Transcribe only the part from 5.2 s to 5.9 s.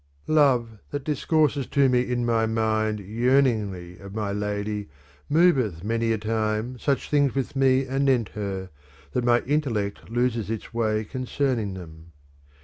moveth